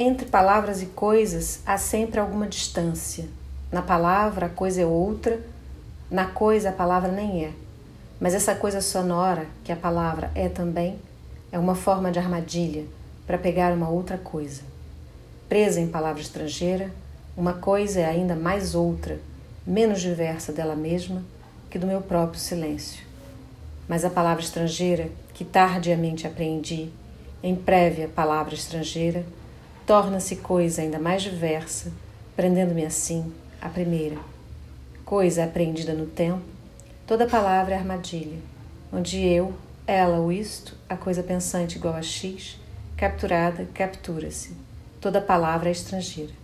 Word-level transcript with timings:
Entre 0.00 0.26
palavras 0.26 0.80
e 0.80 0.86
coisas 0.86 1.58
há 1.66 1.76
sempre 1.76 2.20
alguma 2.20 2.46
distância. 2.46 3.24
Na 3.72 3.82
palavra 3.82 4.46
a 4.46 4.48
coisa 4.48 4.82
é 4.82 4.86
outra, 4.86 5.40
na 6.08 6.24
coisa 6.24 6.68
a 6.68 6.72
palavra 6.72 7.10
nem 7.10 7.46
é. 7.46 7.50
Mas 8.20 8.32
essa 8.32 8.54
coisa 8.54 8.80
sonora, 8.80 9.46
que 9.64 9.72
a 9.72 9.76
palavra 9.76 10.30
é 10.36 10.48
também, 10.48 11.00
é 11.50 11.58
uma 11.58 11.74
forma 11.74 12.12
de 12.12 12.18
armadilha 12.20 12.84
para 13.26 13.38
pegar 13.38 13.72
uma 13.72 13.88
outra 13.88 14.16
coisa. 14.16 14.62
Presa 15.48 15.80
em 15.80 15.88
palavra 15.88 16.22
estrangeira, 16.22 16.92
uma 17.36 17.54
coisa 17.54 17.98
é 17.98 18.04
ainda 18.04 18.36
mais 18.36 18.76
outra, 18.76 19.18
menos 19.66 20.00
diversa 20.00 20.52
dela 20.52 20.76
mesma 20.76 21.24
que 21.68 21.76
do 21.76 21.88
meu 21.88 22.00
próprio 22.00 22.38
silêncio. 22.38 23.04
Mas 23.88 24.04
a 24.04 24.10
palavra 24.10 24.44
estrangeira, 24.44 25.10
que 25.34 25.44
tardiamente 25.44 26.24
aprendi, 26.24 26.88
em 27.42 27.56
prévia 27.56 28.06
palavra 28.06 28.54
estrangeira, 28.54 29.26
torna-se 29.88 30.36
coisa 30.36 30.82
ainda 30.82 30.98
mais 30.98 31.22
diversa, 31.22 31.90
prendendo-me 32.36 32.84
assim 32.84 33.32
à 33.58 33.70
primeira. 33.70 34.18
Coisa 35.02 35.44
apreendida 35.44 35.94
no 35.94 36.04
tempo, 36.04 36.42
toda 37.06 37.26
palavra 37.26 37.74
é 37.74 37.78
armadilha, 37.78 38.36
onde 38.92 39.18
eu, 39.18 39.54
ela, 39.86 40.20
o 40.20 40.30
isto, 40.30 40.76
a 40.90 40.94
coisa 40.94 41.22
pensante 41.22 41.78
igual 41.78 41.94
a 41.94 42.02
X, 42.02 42.60
capturada, 42.98 43.66
captura-se. 43.72 44.54
Toda 45.00 45.22
palavra 45.22 45.70
é 45.70 45.72
estrangeira. 45.72 46.34